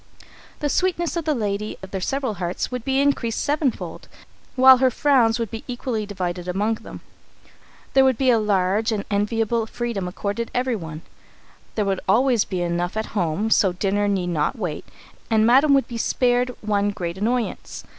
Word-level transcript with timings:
The 0.61 0.67
sweetness 0.69 1.15
of 1.15 1.25
the 1.25 1.35
lady 1.35 1.77
of 1.83 1.91
their 1.91 2.01
several 2.01 2.33
hearts 2.41 2.71
would 2.71 2.83
be 2.83 2.99
increased 2.99 3.39
seven 3.39 3.69
fold, 3.69 4.07
while 4.55 4.77
her 4.77 4.89
frowns 4.89 5.37
would 5.37 5.51
be 5.51 5.63
equally 5.67 6.07
divided 6.07 6.47
among 6.47 6.73
them. 6.81 7.01
There 7.93 8.03
would 8.03 8.17
be 8.17 8.31
a 8.31 8.39
large 8.39 8.91
and 8.91 9.05
enviable 9.11 9.67
freedom 9.67 10.07
accorded 10.07 10.49
everyone. 10.55 11.03
There 11.75 11.85
would 11.85 11.99
always 12.09 12.45
be 12.45 12.63
enough 12.63 12.97
at 12.97 13.13
home 13.13 13.51
so 13.51 13.73
dinner 13.73 14.07
need 14.07 14.29
not 14.33 14.57
wait, 14.57 14.85
and 15.29 15.45
Madam 15.45 15.75
would 15.75 15.87
be 15.87 15.99
spared 15.99 16.49
one 16.63 16.89
great 16.89 17.19
annoyance. 17.19 17.83